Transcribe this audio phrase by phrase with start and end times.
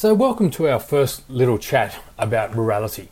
[0.00, 3.08] So, welcome to our first little chat about rurality.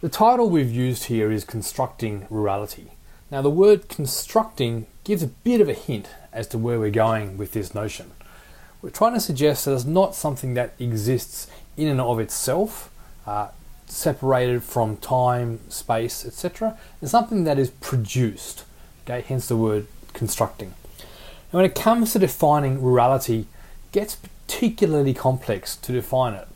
[0.00, 2.88] The title we've used here is Constructing Rurality.
[3.30, 7.36] Now, the word constructing gives a bit of a hint as to where we're going
[7.36, 8.10] with this notion.
[8.82, 11.46] We're trying to suggest that it's not something that exists
[11.76, 12.90] in and of itself,
[13.24, 13.50] uh,
[13.86, 16.76] separated from time, space, etc.
[17.00, 18.64] It's something that is produced,
[19.04, 20.74] okay, hence the word constructing.
[20.98, 23.46] And when it comes to defining rurality,
[23.92, 24.16] gets
[24.50, 26.48] particularly complex to define it.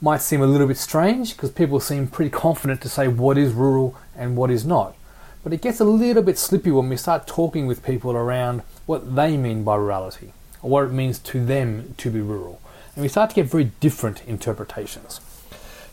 [0.00, 3.52] Might seem a little bit strange because people seem pretty confident to say what is
[3.52, 4.96] rural and what is not.
[5.44, 9.14] But it gets a little bit slippy when we start talking with people around what
[9.14, 10.32] they mean by rurality
[10.62, 12.60] or what it means to them to be rural.
[12.96, 15.20] And we start to get very different interpretations.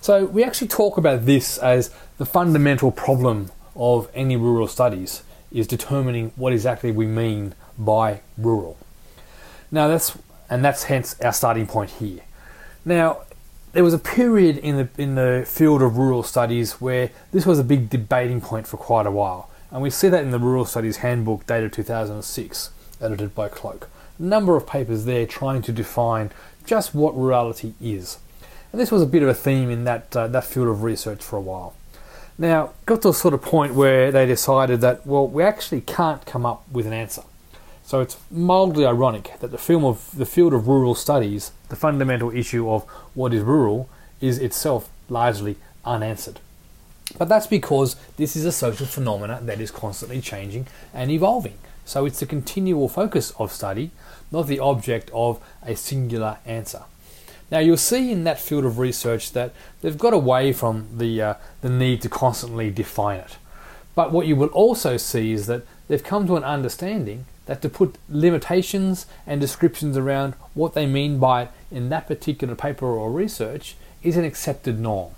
[0.01, 5.67] So we actually talk about this as the fundamental problem of any rural studies is
[5.67, 8.77] determining what exactly we mean by rural.
[9.71, 10.17] Now that's
[10.49, 12.21] and that's hence our starting point here.
[12.85, 13.19] Now,
[13.73, 17.59] there was a period in the in the field of rural studies where this was
[17.59, 20.65] a big debating point for quite a while, and we see that in the Rural
[20.65, 23.89] Studies Handbook dated 2006, edited by Cloke.
[24.17, 26.31] A number of papers there trying to define
[26.65, 28.17] just what rurality is,
[28.71, 31.23] and this was a bit of a theme in that uh, that field of research
[31.23, 31.75] for a while.
[32.39, 36.25] Now, got to a sort of point where they decided that well, we actually can't
[36.25, 37.23] come up with an answer.
[37.89, 42.29] So it's mildly ironic that the film of the field of rural studies, the fundamental
[42.29, 42.83] issue of
[43.15, 43.89] what is rural,
[44.21, 46.39] is itself largely unanswered.
[47.17, 51.57] But that's because this is a social phenomena that is constantly changing and evolving.
[51.83, 53.89] So it's the continual focus of study,
[54.31, 56.83] not the object of a singular answer.
[57.49, 59.51] Now you'll see in that field of research that
[59.81, 63.37] they've got away from the uh, the need to constantly define it.
[63.95, 67.67] But what you will also see is that they've come to an understanding that to
[67.67, 73.11] put limitations and descriptions around what they mean by it in that particular paper or
[73.11, 75.15] research is an accepted norm.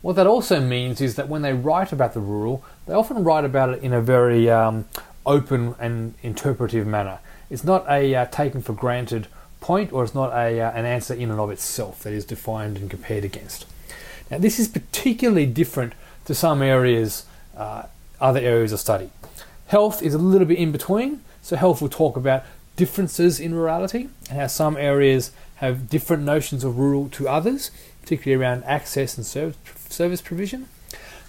[0.00, 3.44] What that also means is that when they write about the rural, they often write
[3.44, 4.86] about it in a very um,
[5.26, 7.18] open and interpretive manner.
[7.50, 9.26] It's not a uh, taken for granted
[9.60, 12.78] point, or it's not a, uh, an answer in and of itself that is defined
[12.78, 13.66] and compared against.
[14.30, 15.92] Now, this is particularly different
[16.24, 17.82] to some areas, uh,
[18.22, 19.10] other areas of study.
[19.66, 22.44] Health is a little bit in between, so Health will talk about
[22.76, 27.70] differences in rurality and how some areas have different notions of rural to others,
[28.02, 30.68] particularly around access and service provision.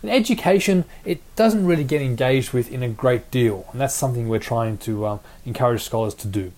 [0.01, 4.29] In education, it doesn't really get engaged with in a great deal, and that's something
[4.29, 6.53] we're trying to um, encourage scholars to do.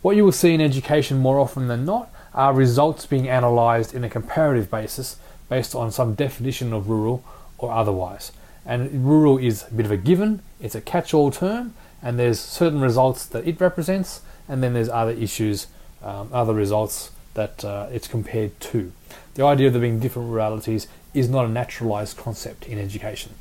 [0.00, 4.02] What you will see in education more often than not are results being analysed in
[4.02, 5.16] a comparative basis
[5.48, 7.22] based on some definition of rural
[7.58, 8.32] or otherwise.
[8.66, 12.40] And rural is a bit of a given, it's a catch all term, and there's
[12.40, 15.68] certain results that it represents, and then there's other issues,
[16.02, 18.92] um, other results that uh, it's compared to.
[19.34, 23.34] The idea of there being different ruralities is not a naturalized concept in education.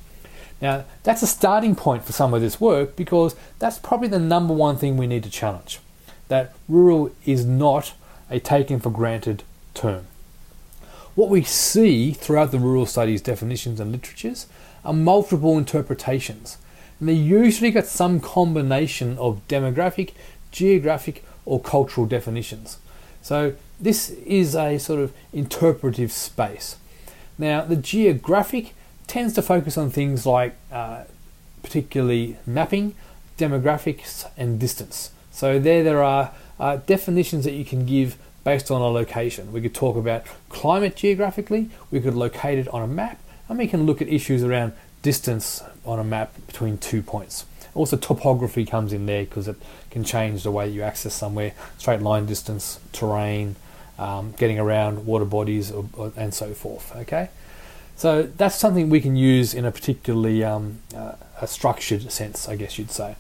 [0.62, 4.54] Now, that's a starting point for some of this work because that's probably the number
[4.54, 5.80] one thing we need to challenge
[6.28, 7.94] that rural is not
[8.30, 10.06] a taken for granted term.
[11.14, 14.48] What we see throughout the rural studies definitions and literatures
[14.86, 16.58] are multiple interpretations
[17.02, 20.12] and they usually get some combination of demographic,
[20.52, 22.78] geographic, or cultural definitions.
[23.24, 26.78] So this is a sort of interpretive space.
[27.40, 28.76] Now, the geographic
[29.08, 31.06] tends to focus on things like uh,
[31.64, 32.94] particularly mapping,
[33.36, 35.10] demographics, and distance.
[35.32, 39.52] So there, there are uh, definitions that you can give based on a location.
[39.52, 43.20] We could talk about climate geographically, we could locate it on a map,
[43.50, 47.46] and we can look at issues around distance on a map between two points.
[47.74, 49.56] Also, topography comes in there because it
[49.90, 53.56] can change the way you access somewhere, straight line distance, terrain,
[53.98, 56.94] um, getting around water bodies, or, or, and so forth.
[56.96, 57.30] Okay,
[57.96, 62.56] so that's something we can use in a particularly um, uh, a structured sense, I
[62.56, 63.16] guess you'd say.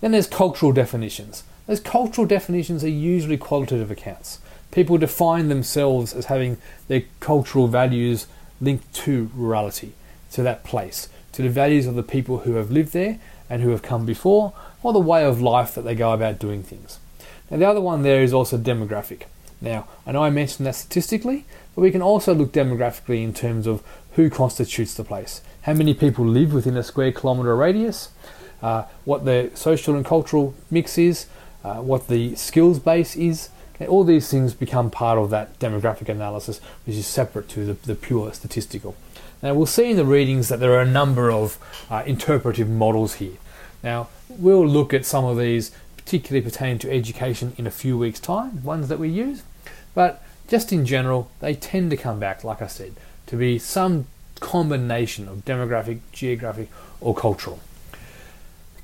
[0.00, 1.42] Then there's cultural definitions.
[1.66, 4.40] Those cultural definitions are usually qualitative accounts.
[4.70, 6.58] People define themselves as having
[6.88, 8.26] their cultural values
[8.60, 9.92] linked to rurality
[10.32, 13.18] to that place, to the values of the people who have lived there
[13.48, 16.62] and who have come before, or the way of life that they go about doing
[16.62, 16.98] things.
[17.50, 19.22] Now, the other one there is also demographic.
[19.60, 21.44] Now, I know I mentioned that statistically,
[21.74, 23.82] but we can also look demographically in terms of
[24.12, 25.42] who constitutes the place.
[25.62, 28.08] How many people live within a square kilometre radius,
[28.62, 31.26] uh, what the social and cultural mix is,
[31.64, 33.50] uh, what the skills base is.
[33.74, 37.72] Okay, all these things become part of that demographic analysis, which is separate to the,
[37.86, 38.94] the pure statistical.
[39.42, 41.58] Now we'll see in the readings that there are a number of
[41.90, 43.36] uh, interpretive models here.
[43.82, 48.18] Now we'll look at some of these particularly pertaining to education in a few weeks
[48.20, 49.42] time, ones that we use.
[49.94, 52.94] But just in general, they tend to come back, like I said,
[53.26, 54.06] to be some
[54.40, 56.68] combination of demographic, geographic,
[57.00, 57.60] or cultural.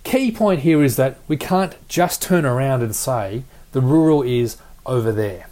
[0.05, 3.43] Key point here is that we can't just turn around and say
[3.73, 4.57] the rural is
[4.87, 5.49] over there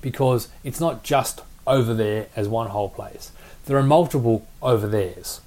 [0.00, 3.32] because it's not just over there as one whole place.
[3.70, 5.40] There are multiple over there's,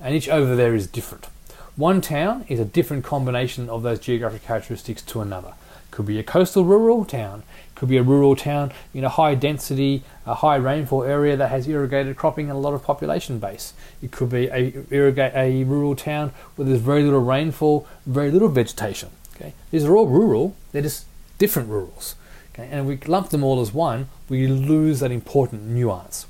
[0.00, 1.26] and each over there is different.
[1.74, 5.48] One town is a different combination of those geographic characteristics to another.
[5.48, 9.08] It could be a coastal rural town, it could be a rural town in a
[9.08, 13.40] high density, a high rainfall area that has irrigated cropping and a lot of population
[13.40, 13.72] base.
[14.00, 18.50] It could be a, irrigate, a rural town where there's very little rainfall, very little
[18.50, 19.08] vegetation.
[19.34, 20.54] Okay, these are all rural.
[20.70, 21.06] They're just
[21.38, 22.14] different rurals.
[22.54, 24.10] Okay, and we lump them all as one.
[24.28, 26.26] We lose that important nuance,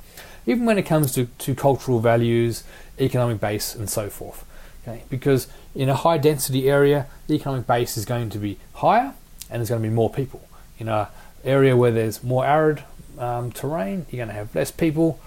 [0.48, 2.64] even when it comes to, to cultural values,
[2.98, 4.46] economic base, and so forth.
[4.82, 9.12] Okay, because in a high density area, the economic base is going to be higher,
[9.50, 10.48] and there's going to be more people.
[10.78, 11.10] In a
[11.44, 12.82] area where there's more arid
[13.18, 15.20] um, terrain, you're going to have less people,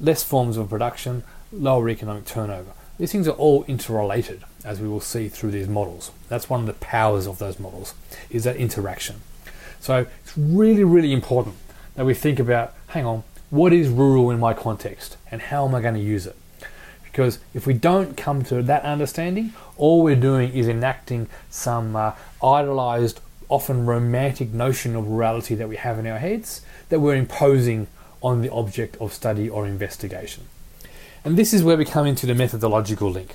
[0.00, 1.22] less forms of production,
[1.52, 2.70] lower economic turnover.
[2.98, 6.12] These things are all interrelated, as we will see through these models.
[6.30, 7.92] That's one of the powers of those models,
[8.30, 9.16] is that interaction.
[9.80, 11.56] So it's really, really important
[11.94, 13.22] that we think about, hang on,
[13.52, 16.34] what is rural in my context, and how am I going to use it?
[17.04, 22.12] Because if we don't come to that understanding, all we're doing is enacting some uh,
[22.42, 23.20] idolized
[23.50, 27.88] often romantic notion of rurality that we have in our heads that we're imposing
[28.22, 30.44] on the object of study or investigation.
[31.22, 33.34] And this is where we come into the methodological link.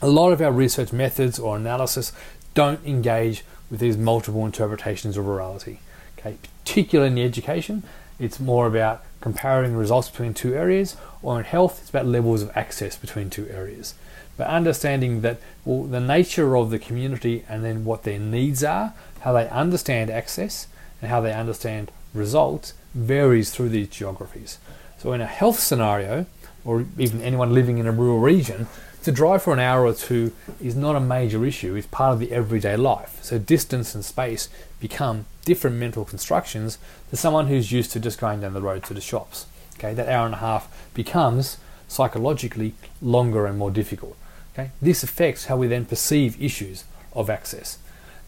[0.00, 2.12] A lot of our research methods or analysis
[2.54, 5.80] don't engage with these multiple interpretations of rurality.
[6.18, 7.82] Okay, particularly in the education,
[8.18, 12.54] it's more about comparing results between two areas, or in health, it's about levels of
[12.54, 13.94] access between two areas.
[14.36, 18.92] But understanding that well, the nature of the community and then what their needs are
[19.20, 20.66] how they understand access
[21.00, 24.58] and how they understand results varies through these geographies.
[24.98, 26.26] So, in a health scenario,
[26.62, 28.66] or even anyone living in a rural region,
[29.04, 30.32] to drive for an hour or two
[30.62, 33.18] is not a major issue, it's part of the everyday life.
[33.22, 34.50] So, distance and space
[34.80, 36.78] become different mental constructions
[37.10, 39.46] to someone who's used to just going down the road to the shops.
[39.78, 41.58] Okay, that hour and a half becomes
[41.88, 44.16] psychologically longer and more difficult.
[44.54, 47.78] Okay, this affects how we then perceive issues of access.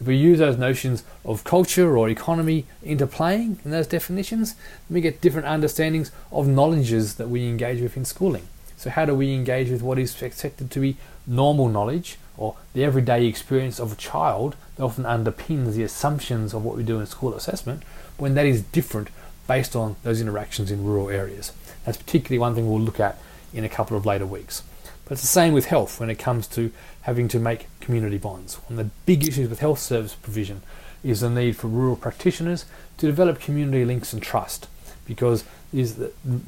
[0.01, 4.55] If we use those notions of culture or economy interplaying in those definitions,
[4.91, 8.47] we get different understandings of knowledges that we engage with in schooling.
[8.77, 12.85] So, how do we engage with what is expected to be normal knowledge or the
[12.85, 17.07] everyday experience of a child that often underpins the assumptions of what we do in
[17.07, 17.83] school assessment
[18.19, 19.09] when that is different
[19.49, 21.53] based on those interactions in rural areas?
[21.85, 23.19] That's particularly one thing we'll look at
[23.53, 24.63] in a couple of later weeks.
[25.05, 28.57] But it's the same with health when it comes to having to make community bonds.
[28.69, 30.63] One of the big issues with health service provision
[31.05, 32.65] is the need for rural practitioners
[32.99, 34.69] to develop community links and trust
[35.07, 36.01] because is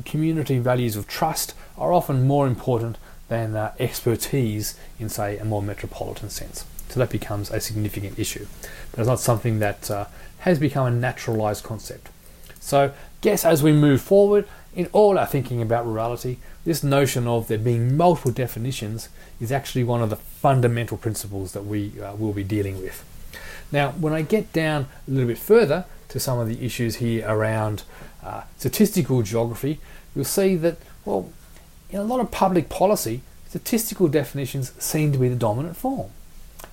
[0.04, 2.98] community values of trust are often more important
[3.28, 6.64] than uh, expertise in say a more metropolitan sense.
[6.88, 8.46] So that becomes a significant issue.
[8.90, 10.06] But it's not something that uh,
[10.40, 12.08] has become a naturalized concept.
[12.60, 17.48] So guess as we move forward in all our thinking about rurality, this notion of
[17.48, 19.08] there being multiple definitions
[19.40, 23.04] is actually one of the fundamental principles that we uh, will be dealing with.
[23.70, 27.26] Now, when I get down a little bit further to some of the issues here
[27.28, 27.82] around
[28.22, 29.80] uh, statistical geography,
[30.14, 31.32] you'll see that, well,
[31.90, 36.10] in a lot of public policy, statistical definitions seem to be the dominant form.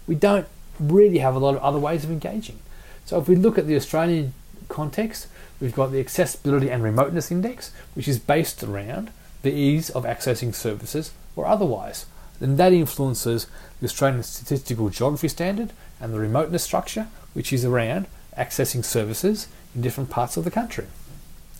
[0.08, 0.48] We don't
[0.80, 2.60] really have a lot of other ways of engaging.
[3.06, 4.34] So if we look at the Australian
[4.68, 5.28] context,
[5.62, 10.54] we've got the Accessibility and Remoteness Index, which is based around the ease of accessing
[10.54, 12.06] services or otherwise.
[12.40, 13.48] Then that influences
[13.80, 18.08] the Australian Statistical Geography Standard and the remoteness structure, which is around
[18.38, 20.88] accessing services in different parts of the country.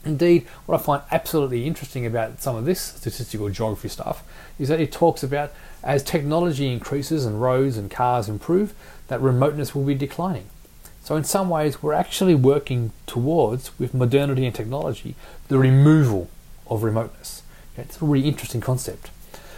[0.06, 4.24] Indeed, what I find absolutely interesting about some of this statistical geography stuff
[4.60, 5.52] is that it talks about
[5.84, 8.74] as technology increases and roads and cars improve,
[9.08, 10.50] that remoteness will be declining.
[11.04, 15.16] So, in some ways, we're actually working towards, with modernity and technology,
[15.50, 16.30] the removal
[16.68, 17.44] of remoteness.
[17.78, 19.12] It's a really interesting concept.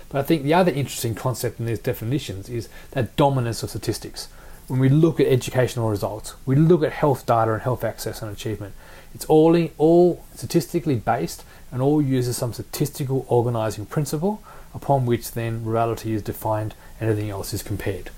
[0.09, 4.27] But I think the other interesting concept in these definitions is that dominance of statistics.
[4.67, 8.31] When we look at educational results, we look at health data and health access and
[8.31, 8.73] achievement.
[9.17, 14.43] It's all, all statistically based and all uses some statistical organizing principle
[14.75, 18.11] upon which then rurality is defined and everything else is compared.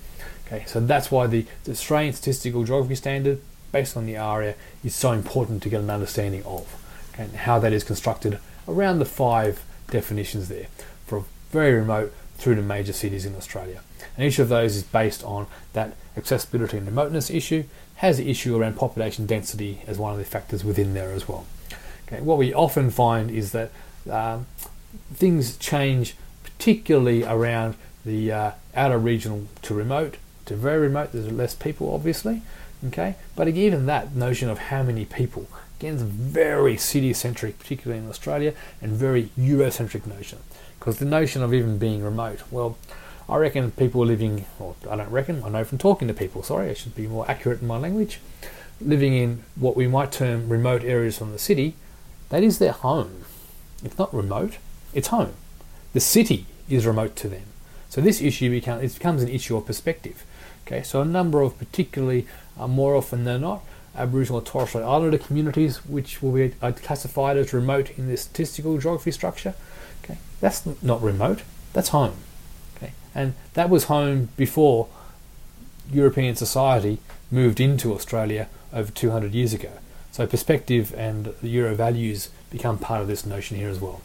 [0.46, 3.40] Okay, so that's why the, the Australian Statistical Geography Standard,
[3.72, 6.68] based on the ARIA, is so important to get an understanding of
[7.14, 8.38] okay, and how that is constructed
[8.68, 10.66] around the five definitions there
[11.06, 13.80] for a very remote through to major cities in Australia.
[14.16, 17.64] And each of those is based on that accessibility and remoteness issue,
[17.96, 21.46] has the issue around population density as one of the factors within there as well.
[22.08, 23.70] Okay, what we often find is that
[24.10, 24.46] um,
[25.14, 30.16] things change, particularly around the uh, outer regional to remote
[30.50, 31.12] to very remote.
[31.12, 32.42] There's less people, obviously.
[32.88, 35.46] Okay, but even that notion of how many people
[35.78, 40.38] again is very city centric, particularly in Australia, and very Eurocentric notion.
[40.80, 42.78] Because the notion of even being remote, well,
[43.28, 46.70] I reckon people living, or I don't reckon, I know from talking to people, sorry,
[46.70, 48.18] I should be more accurate in my language,
[48.80, 51.74] living in what we might term remote areas from the city,
[52.30, 53.24] that is their home.
[53.84, 54.56] It's not remote,
[54.94, 55.34] it's home.
[55.92, 57.42] The city is remote to them.
[57.90, 60.24] So this issue becomes, it becomes an issue of perspective.
[60.66, 62.26] Okay, so a number of particularly,
[62.58, 63.62] uh, more often than not,
[63.94, 68.78] Aboriginal and Torres Strait Islander communities, which will be classified as remote in the statistical
[68.78, 69.54] geography structure.
[70.10, 71.42] Okay, that's not remote.
[71.72, 72.14] That's home.
[72.76, 74.88] Okay, and that was home before
[75.92, 76.98] European society
[77.30, 79.70] moved into Australia over 200 years ago.
[80.12, 84.00] So perspective and the Euro values become part of this notion here as well.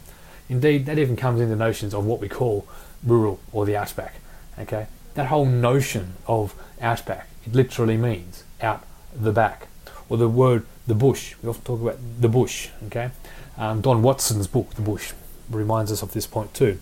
[0.48, 2.66] Indeed, that even comes into notions of what we call
[3.02, 4.16] rural or the outback.
[4.58, 8.84] Okay, that whole notion of outback, it literally means out
[9.14, 9.68] the back.
[10.08, 13.10] Or the word the bush, we often talk about the bush, okay?
[13.58, 15.12] Um, Don Watson's book, The Bush,
[15.50, 16.78] reminds us of this point too.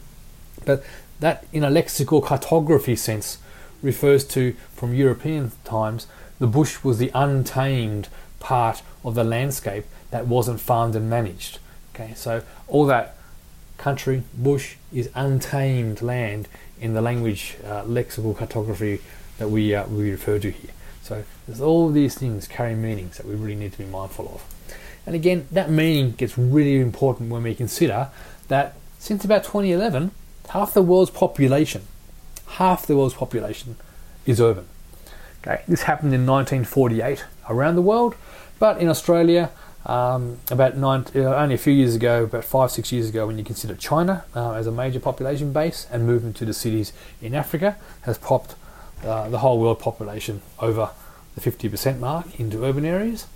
[0.65, 0.85] But
[1.21, 3.39] that, in a lexical cartography sense,
[3.83, 6.07] refers to, from European times,
[6.39, 8.09] the bush was the untamed
[8.41, 11.59] part of the landscape that wasn't farmed and managed.
[11.95, 13.17] Okay, so all that
[13.79, 16.49] country, bush, is untamed land
[16.81, 19.01] in the language uh, lexical cartography
[19.39, 20.71] that we, uh, we refer to here.
[21.03, 24.55] So there's all these things carry meanings that we really need to be mindful of.
[25.07, 28.09] And again, that meaning gets really important when we consider
[28.49, 30.11] that since about 2011,
[30.51, 31.83] half the world's population,
[32.47, 33.77] half the world's population
[34.27, 34.67] is urban.
[35.43, 38.15] Okay, this happened in 1948 around the world,
[38.59, 39.51] but in Australia,
[39.87, 43.37] um, about nine, uh, only a few years ago, about five, six years ago, when
[43.37, 47.35] you consider China uh, as a major population base and movement to the cities in
[47.35, 48.55] Africa, has popped
[49.05, 50.91] uh, the whole world population over
[51.35, 53.27] the 50% mark into urban areas.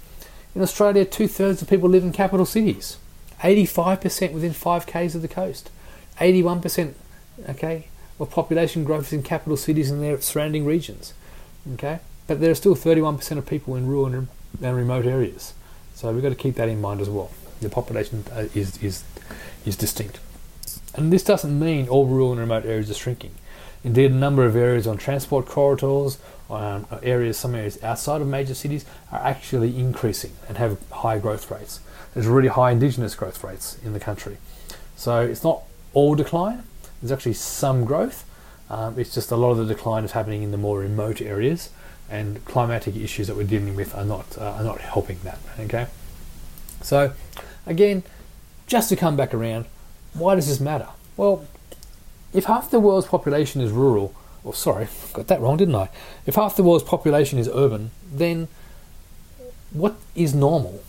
[0.54, 2.96] In Australia, two thirds of people live in capital cities,
[3.42, 5.70] 85% within 5 k's of the coast,
[6.18, 6.94] 81%
[7.48, 11.14] okay, of population growth is in capital cities and their surrounding regions.
[11.74, 14.28] Okay, but there are still 31% of people in rural and
[14.60, 15.54] remote areas.
[15.94, 17.30] So we've got to keep that in mind as well.
[17.60, 19.04] The population uh, is, is,
[19.66, 20.20] is distinct.
[20.94, 23.32] And this doesn't mean all rural and remote areas are shrinking.
[23.84, 26.18] Indeed, a number of areas on transport corridors,
[26.50, 31.18] on uh, areas, some areas outside of major cities, are actually increasing and have high
[31.18, 31.80] growth rates.
[32.14, 34.38] There's really high indigenous growth rates in the country.
[34.96, 35.62] So it's not
[35.94, 36.64] all decline,
[37.00, 38.24] there's actually some growth.
[38.70, 41.70] Um, it's just a lot of the decline is happening in the more remote areas
[42.10, 45.38] and climatic issues that we're dealing with are not uh, are not helping that.
[45.60, 45.86] Okay,
[46.82, 47.12] so
[47.66, 48.02] again,
[48.66, 49.66] just to come back around,
[50.14, 50.88] why does this matter?
[51.16, 51.46] Well,
[52.32, 55.88] if half the world's population is rural, or sorry, got that wrong, didn't I?
[56.26, 58.48] If half the world's population is urban, then
[59.70, 60.82] what is normal?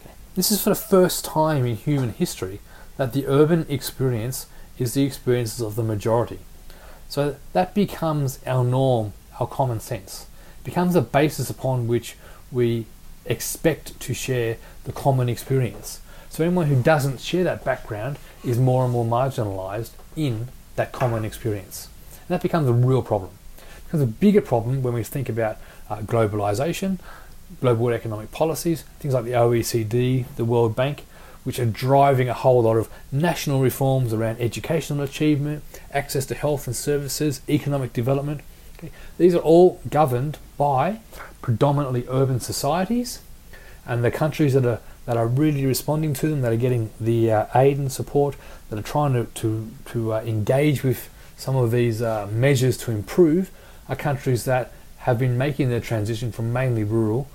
[0.00, 0.10] Okay.
[0.34, 2.60] This is for the first time in human history
[2.96, 4.46] that the urban experience
[4.78, 6.38] is the experiences of the majority.
[7.08, 10.26] So that becomes our norm, our common sense
[10.60, 12.16] It becomes a basis upon which
[12.50, 12.86] we
[13.24, 16.00] expect to share the common experience.
[16.30, 21.24] So anyone who doesn't share that background is more and more marginalized in that common
[21.24, 21.88] experience.
[22.28, 23.32] And that becomes a real problem.
[23.58, 26.98] It becomes a bigger problem when we think about uh, globalization,
[27.60, 31.04] global economic policies, things like the OECD, the World Bank,
[31.44, 36.66] which are driving a whole lot of national reforms around educational achievement, access to health
[36.66, 38.40] and services, economic development.
[38.76, 38.90] Okay.
[39.16, 40.98] These are all governed by
[41.40, 43.20] predominantly urban societies,
[43.86, 47.32] and the countries that are that are really responding to them, that are getting the
[47.32, 48.36] uh, aid and support,
[48.68, 52.90] that are trying to to, to uh, engage with some of these uh, measures to
[52.90, 53.50] improve,
[53.88, 57.28] are countries that have been making their transition from mainly rural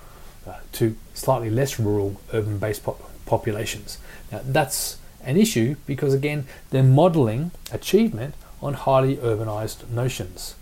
[0.47, 3.97] uh, to slightly less rural urban-based pop- populations.
[4.31, 10.55] Now that's an issue because again they're modelling achievement on highly urbanized notions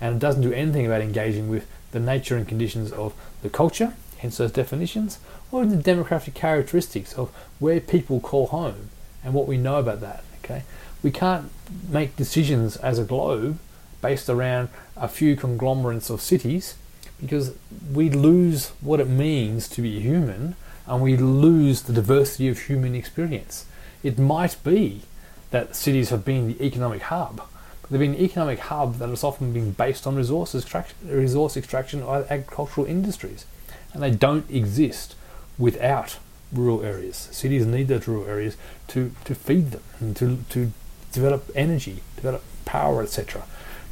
[0.00, 3.94] and it doesn't do anything about engaging with the nature and conditions of the culture,
[4.18, 5.18] hence those definitions,
[5.54, 8.90] or the demographic characteristics of where people call home
[9.22, 10.24] and what we know about that.
[10.44, 10.62] Okay,
[11.02, 11.50] we can't
[11.88, 13.58] make decisions as a globe
[14.02, 16.74] based around a few conglomerates of cities
[17.20, 17.54] because
[17.92, 20.56] we lose what it means to be human
[20.86, 23.64] and we lose the diversity of human experience.
[24.02, 25.02] It might be
[25.50, 27.40] that cities have been the economic hub
[27.90, 32.02] They've been an economic hub that has often been based on resource extraction, resource extraction
[32.02, 33.44] or agricultural industries,
[33.92, 35.14] and they don't exist
[35.58, 36.18] without
[36.52, 37.16] rural areas.
[37.32, 38.56] Cities need those rural areas
[38.88, 40.72] to, to feed them and to, to
[41.12, 43.44] develop energy, develop power, etc.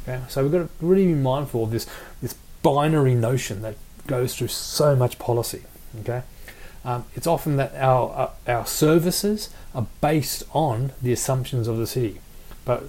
[0.03, 0.21] Okay?
[0.29, 1.87] So we've got to really be mindful of this,
[2.21, 3.75] this binary notion that
[4.07, 5.63] goes through so much policy.
[6.01, 6.23] Okay,
[6.83, 11.87] um, it's often that our uh, our services are based on the assumptions of the
[11.87, 12.19] city,
[12.65, 12.85] but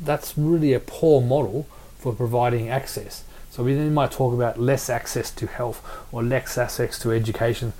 [0.00, 1.66] that's really a poor model
[1.98, 3.24] for providing access.
[3.50, 7.72] So we then might talk about less access to health or less access to education.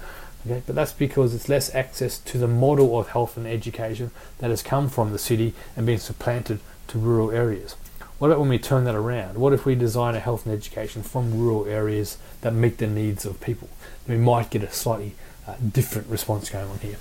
[0.46, 4.50] Okay, but that's because it's less access to the model of health and education that
[4.50, 7.76] has come from the city and been supplanted to rural areas.
[8.18, 9.38] What about when we turn that around?
[9.38, 13.24] What if we design a health and education from rural areas that meet the needs
[13.24, 13.68] of people?
[14.10, 15.14] we might get a slightly
[15.46, 16.96] uh, different response going on here.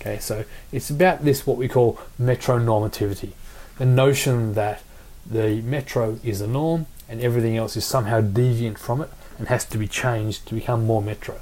[0.00, 3.32] Okay, so it's about this what we call metronormativity,
[3.78, 4.82] the notion that
[5.24, 9.64] the metro is the norm and everything else is somehow deviant from it and has
[9.64, 11.40] to be changed to become more metro.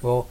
[0.00, 0.28] Well,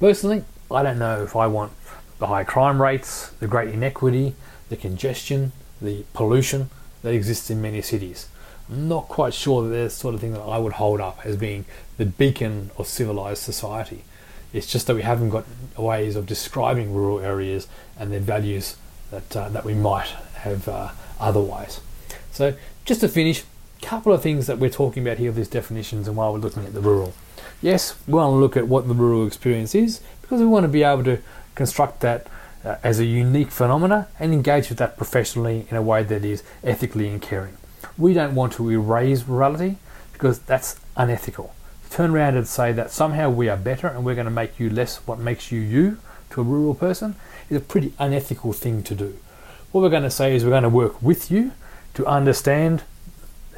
[0.00, 1.72] personally, I don't know if I want
[2.18, 4.34] the high crime rates, the great inequity,
[4.68, 6.70] the congestion, the pollution
[7.02, 8.28] that exists in many cities.
[8.68, 11.24] I'm not quite sure that there's the sort of thing that I would hold up
[11.24, 11.64] as being
[11.96, 14.04] the beacon of civilized society.
[14.52, 15.44] It's just that we haven't got
[15.76, 18.76] ways of describing rural areas and their values
[19.10, 21.80] that, uh, that we might have uh, otherwise.
[22.32, 23.44] So, just to finish,
[23.82, 26.64] a couple of things that we're talking about here, these definitions, and while we're looking
[26.64, 27.14] at the rural.
[27.62, 30.68] Yes, we want to look at what the rural experience is because we want to
[30.68, 31.18] be able to
[31.54, 32.26] construct that
[32.64, 36.42] uh, as a unique phenomena and engage with that professionally in a way that is
[36.62, 37.56] ethically and caring.
[37.96, 39.76] We don't want to erase rurality
[40.12, 41.54] because that's unethical.
[41.90, 44.68] Turn around and say that somehow we are better and we're going to make you
[44.68, 45.98] less what makes you you
[46.30, 47.16] to a rural person
[47.48, 49.18] is a pretty unethical thing to do.
[49.72, 51.52] What we're going to say is we're going to work with you
[51.94, 52.82] to understand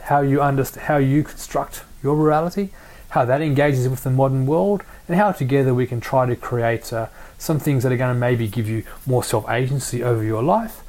[0.02, 2.70] how you understand how you construct your rurality,
[3.10, 6.92] how that engages with the modern world, and how together we can try to create
[6.92, 10.42] uh, some things that are going to maybe give you more self agency over your
[10.42, 10.80] life,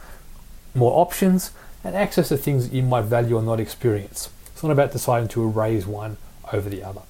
[0.73, 1.51] more options,
[1.83, 4.29] and access to things that you might value or not experience.
[4.47, 6.17] It's not about deciding to erase one
[6.53, 7.01] over the other.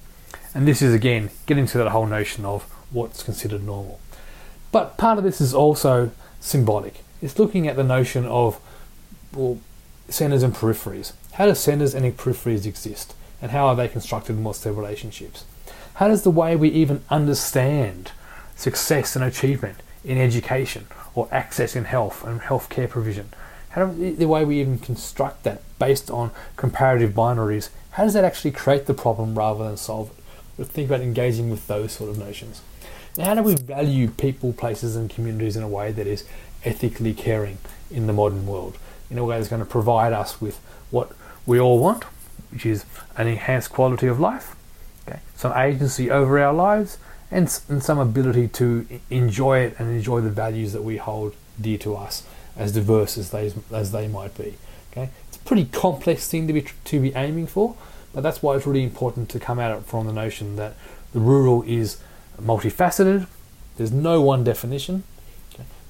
[0.54, 4.00] And this is again getting to that whole notion of what's considered normal.
[4.70, 7.02] But part of this is also symbolic.
[7.20, 8.58] It's looking at the notion of
[9.34, 9.58] well,
[10.08, 11.12] centers and peripheries.
[11.32, 13.14] How do centers and peripheries exist?
[13.42, 15.44] And how are they constructed in what's their relationships?
[15.94, 18.12] How does the way we even understand
[18.56, 23.28] success and achievement in education or access in health and healthcare provision
[23.72, 28.24] how do, the way we even construct that based on comparative binaries, how does that
[28.24, 30.10] actually create the problem rather than solve
[30.58, 30.66] it?
[30.66, 32.60] Think about engaging with those sort of notions.
[33.16, 36.24] Now, how do we value people, places, and communities in a way that is
[36.64, 37.58] ethically caring
[37.90, 38.76] in the modern world?
[39.10, 40.58] In a way that's going to provide us with
[40.90, 41.12] what
[41.46, 42.04] we all want,
[42.50, 42.84] which is
[43.16, 44.54] an enhanced quality of life,
[45.08, 46.98] okay, some agency over our lives,
[47.30, 51.78] and, and some ability to enjoy it and enjoy the values that we hold dear
[51.78, 52.24] to us
[52.56, 54.54] as diverse as they as they might be.
[54.90, 57.76] Okay, it's a pretty complex thing to be to be aiming for,
[58.12, 60.74] but that's why it's really important to come at it from the notion that
[61.12, 61.98] the rural is
[62.40, 63.26] multifaceted.
[63.76, 65.04] There's no one definition,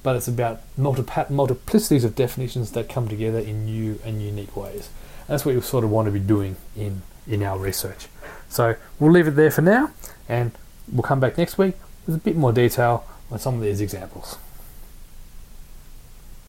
[0.02, 4.88] but it's about multiplicities of definitions that come together in new and unique ways.
[5.28, 8.08] That's what you sort of want to be doing in in our research.
[8.48, 9.90] So we'll leave it there for now,
[10.28, 10.52] and
[10.90, 11.74] we'll come back next week
[12.06, 14.36] with a bit more detail on some of these examples.